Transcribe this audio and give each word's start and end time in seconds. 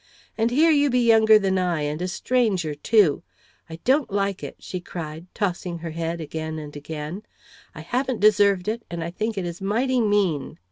And 0.35 0.49
here 0.49 0.71
you 0.71 0.89
be 0.89 1.01
younger 1.07 1.37
than 1.37 1.59
I, 1.59 1.81
and 1.81 2.01
a 2.01 2.07
stranger 2.07 2.73
too. 2.73 3.21
I 3.69 3.75
don't 3.83 4.09
like 4.11 4.41
it," 4.43 4.55
she 4.57 4.79
cried, 4.81 5.27
tossing 5.35 5.77
her 5.77 5.91
head 5.91 6.19
again 6.19 6.57
and 6.57 6.75
again. 6.75 7.21
"I 7.75 7.81
haven't 7.81 8.19
deserved 8.19 8.67
it, 8.67 8.81
and 8.89 9.03
I 9.03 9.11
think 9.11 9.37
it 9.37 9.45
is 9.45 9.61
mighty 9.61 10.01
mean." 10.01 10.57